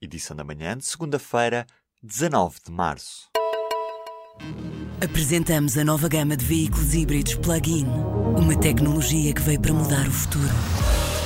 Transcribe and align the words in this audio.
edição 0.00 0.34
da 0.34 0.42
manhã 0.42 0.76
de 0.76 0.84
segunda-feira, 0.84 1.66
19 2.02 2.56
de 2.64 2.72
março. 2.72 3.28
Apresentamos 5.02 5.76
a 5.76 5.84
nova 5.84 6.08
gama 6.08 6.36
de 6.36 6.44
veículos 6.44 6.94
híbridos 6.94 7.34
plug-in. 7.34 7.86
Uma 8.36 8.58
tecnologia 8.58 9.34
que 9.34 9.42
veio 9.42 9.60
para 9.60 9.72
mudar 9.72 10.06
o 10.06 10.10
futuro. 10.10 10.48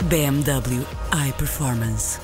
BMW 0.08 0.84
iPerformance. 1.28 2.18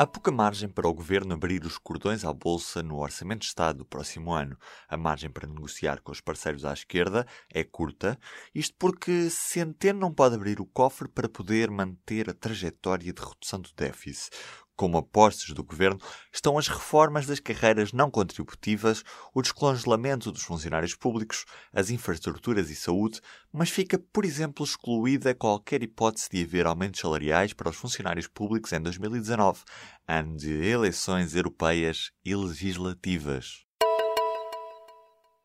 Há 0.00 0.06
pouca 0.06 0.32
margem 0.32 0.66
para 0.66 0.88
o 0.88 0.94
governo 0.94 1.34
abrir 1.34 1.62
os 1.62 1.76
cordões 1.76 2.24
à 2.24 2.32
bolsa 2.32 2.82
no 2.82 3.00
Orçamento 3.00 3.40
de 3.40 3.48
Estado 3.48 3.80
do 3.80 3.84
próximo 3.84 4.32
ano. 4.32 4.56
A 4.88 4.96
margem 4.96 5.28
para 5.28 5.46
negociar 5.46 6.00
com 6.00 6.10
os 6.10 6.22
parceiros 6.22 6.64
à 6.64 6.72
esquerda 6.72 7.26
é 7.52 7.62
curta, 7.62 8.18
isto 8.54 8.74
porque 8.78 9.28
Centeno 9.28 10.00
não 10.00 10.10
pode 10.10 10.36
abrir 10.36 10.58
o 10.58 10.64
cofre 10.64 11.06
para 11.06 11.28
poder 11.28 11.70
manter 11.70 12.30
a 12.30 12.32
trajetória 12.32 13.12
de 13.12 13.20
redução 13.20 13.60
do 13.60 13.68
déficit 13.76 14.34
como 14.80 14.96
apostas 14.96 15.50
do 15.50 15.62
governo, 15.62 16.00
estão 16.32 16.56
as 16.56 16.66
reformas 16.66 17.26
das 17.26 17.38
carreiras 17.38 17.92
não 17.92 18.10
contributivas, 18.10 19.04
o 19.34 19.42
descongelamento 19.42 20.32
dos 20.32 20.42
funcionários 20.42 20.94
públicos, 20.94 21.44
as 21.70 21.90
infraestruturas 21.90 22.70
e 22.70 22.74
saúde, 22.74 23.20
mas 23.52 23.68
fica, 23.68 23.98
por 24.10 24.24
exemplo, 24.24 24.64
excluída 24.64 25.34
qualquer 25.34 25.82
hipótese 25.82 26.30
de 26.30 26.42
haver 26.42 26.66
aumentos 26.66 26.98
salariais 26.98 27.52
para 27.52 27.68
os 27.68 27.76
funcionários 27.76 28.26
públicos 28.26 28.72
em 28.72 28.80
2019, 28.80 29.60
ano 30.08 30.34
de 30.38 30.50
eleições 30.50 31.34
europeias 31.34 32.10
e 32.24 32.34
legislativas. 32.34 33.66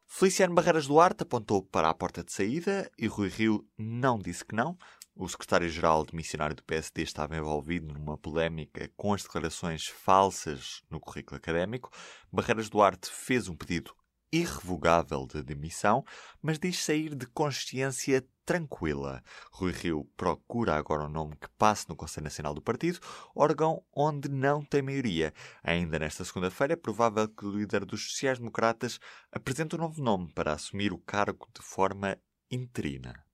Feliciano 0.07 0.55
Barreiras 0.55 0.87
Duarte 0.87 1.23
apontou 1.23 1.61
para 1.61 1.89
a 1.89 1.93
porta 1.93 2.23
de 2.23 2.31
saída 2.31 2.89
e 2.97 3.05
Rui 3.05 3.27
Rio 3.27 3.67
não 3.77 4.17
disse 4.17 4.45
que 4.45 4.55
não. 4.55 4.77
O 5.17 5.29
secretário-geral 5.29 6.05
de 6.05 6.13
missionário 6.13 6.57
do 6.57 6.63
PSD 6.63 7.01
estava 7.01 7.37
envolvido 7.37 7.93
numa 7.93 8.17
polémica 8.17 8.91
com 8.97 9.13
as 9.13 9.23
declarações 9.23 9.87
falsas 9.87 10.83
no 10.89 10.99
currículo 10.99 11.37
académico. 11.37 11.89
Barreiras 12.29 12.67
Duarte 12.67 13.09
fez 13.09 13.47
um 13.47 13.55
pedido 13.55 13.95
irrevogável 14.29 15.25
de 15.25 15.41
demissão, 15.41 16.03
mas 16.41 16.59
diz 16.59 16.83
sair 16.83 17.15
de 17.15 17.25
consciência 17.27 18.27
tranquila. 18.45 19.23
Rui 19.53 19.71
Rio 19.71 20.03
procura 20.17 20.75
agora 20.75 21.05
um 21.05 21.09
nome 21.09 21.37
que 21.37 21.47
passe 21.57 21.87
no 21.87 21.95
Conselho 21.95 22.25
Nacional 22.25 22.53
do 22.53 22.61
Partido, 22.61 22.99
órgão 23.33 23.81
onde 23.95 24.27
não 24.27 24.65
tem 24.65 24.81
maioria. 24.81 25.33
Ainda 25.63 25.97
nesta 25.97 26.25
segunda-feira 26.25 26.73
é 26.73 26.75
provável 26.75 27.29
que 27.29 27.45
o 27.45 27.57
líder 27.57 27.85
dos 27.85 28.11
sociais-democratas 28.11 28.99
apresente 29.31 29.77
um 29.77 29.79
novo 29.79 30.03
nome 30.03 30.29
para 30.33 30.51
assumir 30.51 30.91
o 30.91 30.99
cargo 30.99 31.47
de 31.57 31.65
forma 31.65 32.17
interina. 32.51 33.24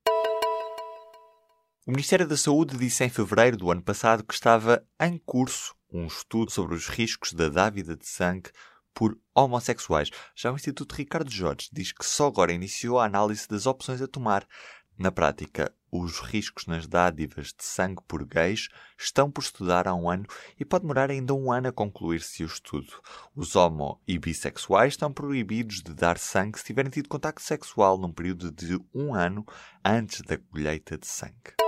O 1.88 1.90
Ministério 1.90 2.28
da 2.28 2.38
Saúde 2.38 2.78
disse 2.78 3.04
em 3.04 3.10
fevereiro 3.10 3.58
do 3.58 3.72
ano 3.72 3.82
passado 3.82 4.24
que 4.24 4.36
estava 4.36 4.86
em 5.00 5.18
curso 5.18 5.76
um 5.92 6.06
estudo 6.06 6.52
sobre 6.52 6.76
os 6.76 6.88
riscos 6.88 7.34
da 7.34 7.50
dávida 7.50 7.98
de 7.98 8.08
sangue 8.08 8.52
por 8.94 9.18
homossexuais. 9.34 10.12
Já 10.36 10.52
o 10.52 10.56
Instituto 10.56 10.94
Ricardo 10.94 11.32
Jorge 11.32 11.70
diz 11.74 11.92
que 11.92 12.06
só 12.06 12.28
agora 12.28 12.54
iniciou 12.54 13.00
a 13.00 13.06
análise 13.06 13.48
das 13.48 13.66
opções 13.66 14.00
a 14.00 14.08
tomar. 14.08 14.48
Na 14.96 15.12
prática, 15.12 15.74
os 15.92 16.20
riscos 16.20 16.68
nas 16.68 16.86
dádivas 16.86 17.48
de 17.48 17.64
sangue 17.64 18.04
por 18.08 18.24
gays 18.26 18.70
estão 18.96 19.32
por 19.32 19.42
estudar 19.42 19.88
há 19.88 19.96
um 19.96 20.08
ano 20.08 20.28
e 20.60 20.64
pode 20.64 20.84
demorar 20.84 21.10
ainda 21.10 21.34
um 21.34 21.52
ano 21.52 21.70
a 21.70 21.74
concluir-se 21.74 22.44
o 22.44 22.46
estudo. 22.46 22.94
Os 23.36 23.56
homo 23.56 24.00
e 24.08 24.20
bissexuais 24.20 24.94
estão 24.94 25.12
proibidos 25.12 25.82
de 25.82 25.96
dar 25.96 26.20
sangue 26.20 26.60
se 26.60 26.66
tiverem 26.66 26.92
tido 26.92 27.10
contacto 27.10 27.42
sexual 27.42 27.98
num 27.98 28.14
período 28.14 28.52
de 28.52 28.80
um 28.94 29.16
ano 29.16 29.44
antes 29.84 30.22
da 30.22 30.38
colheita 30.38 30.96
de 30.96 31.08
sangue. 31.08 31.61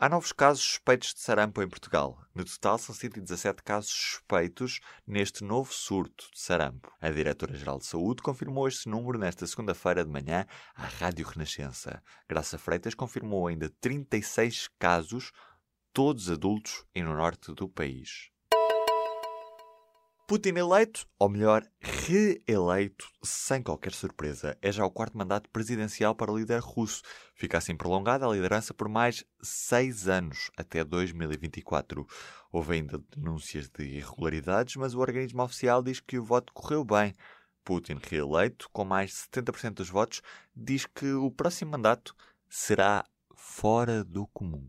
Há 0.00 0.08
novos 0.08 0.30
casos 0.30 0.62
suspeitos 0.62 1.12
de 1.12 1.18
sarampo 1.18 1.60
em 1.60 1.68
Portugal. 1.68 2.24
No 2.32 2.44
total, 2.44 2.78
são 2.78 2.94
117 2.94 3.64
casos 3.64 3.90
suspeitos 3.90 4.78
neste 5.04 5.42
novo 5.42 5.74
surto 5.74 6.30
de 6.32 6.38
sarampo. 6.38 6.94
A 7.00 7.10
Diretora-Geral 7.10 7.80
de 7.80 7.86
Saúde 7.86 8.22
confirmou 8.22 8.68
este 8.68 8.88
número 8.88 9.18
nesta 9.18 9.44
segunda-feira 9.44 10.04
de 10.04 10.10
manhã 10.12 10.46
à 10.76 10.84
Rádio 10.84 11.26
Renascença. 11.26 12.00
Graça 12.28 12.56
Freitas 12.56 12.94
confirmou 12.94 13.48
ainda 13.48 13.68
36 13.80 14.68
casos, 14.78 15.32
todos 15.92 16.30
adultos 16.30 16.84
e 16.94 17.02
no 17.02 17.16
norte 17.16 17.52
do 17.52 17.68
país. 17.68 18.30
Putin 20.28 20.58
eleito, 20.58 21.06
ou 21.18 21.26
melhor, 21.26 21.66
reeleito, 21.80 23.08
sem 23.22 23.62
qualquer 23.62 23.94
surpresa. 23.94 24.58
É 24.60 24.70
já 24.70 24.84
o 24.84 24.90
quarto 24.90 25.16
mandato 25.16 25.48
presidencial 25.48 26.14
para 26.14 26.30
o 26.30 26.36
líder 26.36 26.60
russo. 26.60 27.00
Fica 27.34 27.56
assim 27.56 27.74
prolongada 27.74 28.26
a 28.26 28.30
liderança 28.30 28.74
por 28.74 28.90
mais 28.90 29.24
seis 29.40 30.06
anos, 30.06 30.50
até 30.54 30.84
2024. 30.84 32.06
Houve 32.52 32.74
ainda 32.74 33.02
denúncias 33.16 33.70
de 33.70 33.84
irregularidades, 33.84 34.76
mas 34.76 34.94
o 34.94 34.98
organismo 34.98 35.42
oficial 35.42 35.82
diz 35.82 35.98
que 35.98 36.18
o 36.18 36.24
voto 36.24 36.52
correu 36.52 36.84
bem. 36.84 37.14
Putin, 37.64 37.98
reeleito, 37.98 38.68
com 38.70 38.84
mais 38.84 39.12
de 39.32 39.40
70% 39.40 39.76
dos 39.76 39.88
votos, 39.88 40.20
diz 40.54 40.84
que 40.84 41.10
o 41.10 41.30
próximo 41.30 41.70
mandato 41.70 42.14
será 42.50 43.02
fora 43.34 44.04
do 44.04 44.26
comum. 44.26 44.68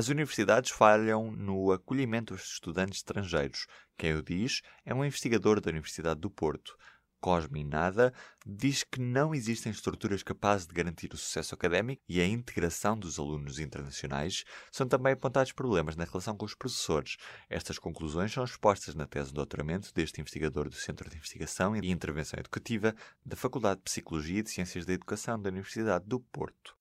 As 0.00 0.08
universidades 0.08 0.70
falham 0.70 1.30
no 1.30 1.72
acolhimento 1.72 2.32
dos 2.32 2.52
estudantes 2.52 3.00
estrangeiros. 3.00 3.66
Quem 3.98 4.14
o 4.14 4.22
diz 4.22 4.62
é 4.82 4.94
um 4.94 5.04
investigador 5.04 5.60
da 5.60 5.68
Universidade 5.68 6.18
do 6.18 6.30
Porto. 6.30 6.74
Cosme 7.20 7.62
Nada 7.62 8.10
diz 8.46 8.82
que 8.82 8.98
não 8.98 9.34
existem 9.34 9.70
estruturas 9.70 10.22
capazes 10.22 10.66
de 10.66 10.72
garantir 10.72 11.12
o 11.12 11.18
sucesso 11.18 11.54
académico 11.54 12.00
e 12.08 12.18
a 12.18 12.26
integração 12.26 12.98
dos 12.98 13.18
alunos 13.18 13.58
internacionais. 13.58 14.42
São 14.72 14.88
também 14.88 15.12
apontados 15.12 15.52
problemas 15.52 15.96
na 15.96 16.04
relação 16.04 16.34
com 16.34 16.46
os 16.46 16.54
professores. 16.54 17.18
Estas 17.50 17.78
conclusões 17.78 18.32
são 18.32 18.42
expostas 18.42 18.94
na 18.94 19.06
tese 19.06 19.28
de 19.28 19.34
doutoramento 19.34 19.92
deste 19.92 20.18
investigador 20.18 20.70
do 20.70 20.76
Centro 20.76 21.10
de 21.10 21.18
Investigação 21.18 21.76
e 21.76 21.90
Intervenção 21.90 22.40
Educativa 22.40 22.94
da 23.22 23.36
Faculdade 23.36 23.80
de 23.80 23.84
Psicologia 23.84 24.38
e 24.38 24.42
de 24.44 24.48
Ciências 24.48 24.86
da 24.86 24.94
Educação 24.94 25.38
da 25.38 25.50
Universidade 25.50 26.06
do 26.06 26.20
Porto. 26.20 26.74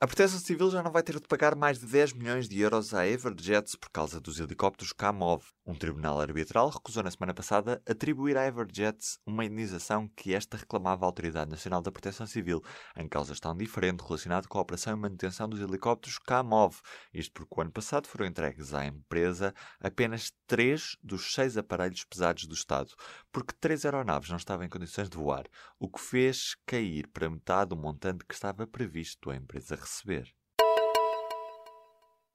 A 0.00 0.06
Proteção 0.06 0.38
Civil 0.38 0.70
já 0.70 0.80
não 0.80 0.92
vai 0.92 1.02
ter 1.02 1.18
de 1.18 1.26
pagar 1.26 1.56
mais 1.56 1.80
de 1.80 1.86
10 1.86 2.12
milhões 2.12 2.48
de 2.48 2.60
euros 2.60 2.94
à 2.94 3.04
Everjets 3.04 3.74
por 3.74 3.90
causa 3.90 4.20
dos 4.20 4.38
helicópteros 4.38 4.92
Kamov. 4.92 5.42
Um 5.66 5.74
tribunal 5.74 6.20
arbitral 6.20 6.68
recusou 6.68 7.02
na 7.02 7.10
semana 7.10 7.34
passada 7.34 7.82
atribuir 7.84 8.36
à 8.36 8.46
Everjets 8.46 9.18
uma 9.26 9.44
indenização 9.44 10.08
que 10.16 10.32
esta 10.32 10.56
reclamava 10.56 11.04
à 11.04 11.08
Autoridade 11.08 11.50
Nacional 11.50 11.82
da 11.82 11.90
Proteção 11.90 12.28
Civil, 12.28 12.62
em 12.96 13.08
causa 13.08 13.34
tão 13.34 13.56
diferente 13.56 14.04
relacionado 14.04 14.46
com 14.46 14.58
a 14.58 14.62
operação 14.62 14.92
e 14.92 15.00
manutenção 15.00 15.48
dos 15.48 15.60
helicópteros 15.60 16.20
Kamov. 16.20 16.76
Isto 17.12 17.32
porque 17.32 17.54
o 17.56 17.60
ano 17.60 17.72
passado 17.72 18.06
foram 18.06 18.24
entregues 18.24 18.72
à 18.74 18.86
empresa 18.86 19.52
apenas 19.80 20.32
três 20.46 20.96
dos 21.02 21.34
seis 21.34 21.56
aparelhos 21.56 22.04
pesados 22.04 22.46
do 22.46 22.54
Estado, 22.54 22.94
porque 23.32 23.52
três 23.60 23.84
aeronaves 23.84 24.30
não 24.30 24.36
estavam 24.36 24.64
em 24.64 24.70
condições 24.70 25.10
de 25.10 25.16
voar, 25.16 25.44
o 25.76 25.88
que 25.90 26.00
fez 26.00 26.54
cair 26.64 27.08
para 27.08 27.28
metade 27.28 27.74
o 27.74 27.76
montante 27.76 28.24
que 28.24 28.32
estava 28.32 28.64
previsto 28.64 29.28
à 29.28 29.34
empresa 29.34 29.76
receber. 29.88 30.34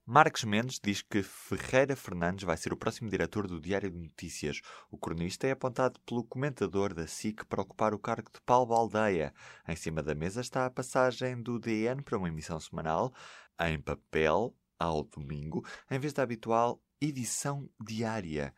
Marcos 0.06 0.44
Mendes 0.44 0.82
diz 0.84 1.02
que 1.02 1.24
Ferreira 1.24 1.96
Fernandes 1.96 2.44
vai 2.44 2.58
ser 2.58 2.74
o 2.74 2.78
próximo 2.78 3.10
diretor 3.10 3.48
do 3.48 3.62
Diário 3.62 3.90
de 3.90 3.98
Notícias. 3.98 4.60
O 4.92 4.98
cronista 4.98 5.48
é 5.48 5.52
apontado 5.52 5.98
pelo 6.02 6.26
comentador 6.26 6.94
da 6.94 7.08
SIC 7.08 7.46
para 7.46 7.62
ocupar 7.62 7.94
o 7.94 8.00
cargo 8.00 8.30
de 8.30 8.42
Paulo 8.42 8.66
Baldeia. 8.66 9.34
Em 9.66 9.78
cima 9.78 10.04
da 10.04 10.14
mesa 10.14 10.42
está 10.42 10.66
a 10.66 10.70
passagem 10.70 11.42
do 11.42 11.58
DN 11.58 12.02
para 12.02 12.18
uma 12.18 12.28
emissão 12.28 12.60
semanal, 12.60 13.14
em 13.62 13.80
papel, 13.80 14.54
ao 14.78 15.06
domingo, 15.06 15.66
em 15.90 16.00
vez 16.00 16.12
da 16.12 16.24
habitual 16.24 16.84
edição 17.00 17.70
diária 17.80 18.54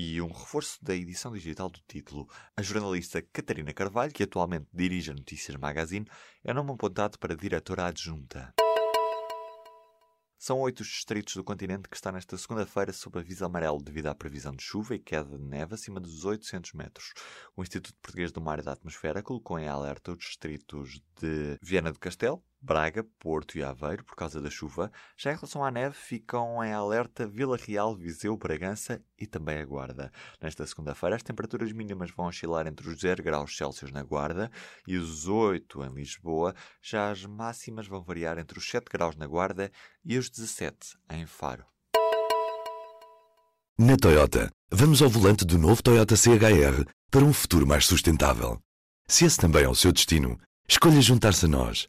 e 0.00 0.22
um 0.22 0.28
reforço 0.28 0.78
da 0.80 0.94
edição 0.94 1.32
digital 1.32 1.68
do 1.68 1.80
título. 1.88 2.28
A 2.56 2.62
jornalista 2.62 3.20
Catarina 3.20 3.74
Carvalho, 3.74 4.12
que 4.12 4.22
atualmente 4.22 4.68
dirige 4.72 5.10
a 5.10 5.14
Notícias 5.14 5.56
Magazine, 5.56 6.06
é 6.44 6.54
nome 6.54 6.70
apontado 6.70 7.18
para 7.18 7.34
diretora 7.34 7.86
adjunta. 7.86 8.54
São 10.38 10.60
oito 10.60 10.82
os 10.82 10.86
distritos 10.86 11.34
do 11.34 11.42
continente 11.42 11.88
que 11.88 11.96
estão 11.96 12.12
nesta 12.12 12.38
segunda-feira 12.38 12.92
sob 12.92 13.18
aviso 13.18 13.44
amarelo 13.44 13.82
devido 13.82 14.06
à 14.06 14.14
previsão 14.14 14.54
de 14.54 14.62
chuva 14.62 14.94
e 14.94 15.00
queda 15.00 15.36
de 15.36 15.44
neve 15.44 15.74
acima 15.74 15.98
dos 15.98 16.24
800 16.24 16.74
metros. 16.74 17.12
O 17.56 17.62
Instituto 17.62 17.98
Português 18.00 18.30
do 18.30 18.40
Mar 18.40 18.60
e 18.60 18.62
da 18.62 18.74
Atmosfera 18.74 19.20
colocou 19.20 19.58
em 19.58 19.66
alerta 19.66 20.12
os 20.12 20.18
distritos 20.18 21.00
de 21.20 21.58
Viana 21.60 21.90
do 21.90 21.98
Castelo, 21.98 22.40
Braga, 22.60 23.04
Porto 23.18 23.56
e 23.56 23.62
Aveiro, 23.62 24.04
por 24.04 24.16
causa 24.16 24.40
da 24.40 24.50
chuva. 24.50 24.90
Já 25.16 25.32
em 25.32 25.36
relação 25.36 25.64
à 25.64 25.70
neve, 25.70 25.94
ficam 25.94 26.62
em 26.62 26.72
alerta 26.72 27.26
Vila 27.26 27.56
Real, 27.56 27.94
Viseu, 27.94 28.36
Bragança 28.36 29.02
e 29.18 29.26
também 29.26 29.58
a 29.58 29.64
Guarda. 29.64 30.12
Nesta 30.40 30.66
segunda-feira, 30.66 31.16
as 31.16 31.22
temperaturas 31.22 31.72
mínimas 31.72 32.10
vão 32.10 32.26
oscilar 32.26 32.66
entre 32.66 32.88
os 32.88 33.00
0 33.00 33.22
graus 33.22 33.56
Celsius 33.56 33.92
na 33.92 34.02
Guarda 34.02 34.50
e 34.86 34.96
os 34.96 35.28
8 35.28 35.84
em 35.84 35.94
Lisboa. 35.94 36.54
Já 36.82 37.10
as 37.10 37.24
máximas 37.24 37.86
vão 37.86 38.02
variar 38.02 38.38
entre 38.38 38.58
os 38.58 38.68
7 38.68 38.86
graus 38.90 39.16
na 39.16 39.26
Guarda 39.26 39.70
e 40.04 40.18
os 40.18 40.28
17 40.28 40.98
em 41.10 41.26
Faro. 41.26 41.64
Na 43.78 43.96
Toyota, 43.96 44.50
vamos 44.72 45.00
ao 45.00 45.08
volante 45.08 45.44
do 45.44 45.56
novo 45.56 45.80
Toyota 45.80 46.16
CHR 46.16 46.84
para 47.10 47.24
um 47.24 47.32
futuro 47.32 47.64
mais 47.64 47.86
sustentável. 47.86 48.58
Se 49.06 49.24
esse 49.24 49.38
também 49.38 49.62
é 49.62 49.68
o 49.68 49.74
seu 49.74 49.92
destino, 49.92 50.38
escolha 50.68 51.00
juntar-se 51.00 51.46
a 51.46 51.48
nós. 51.48 51.88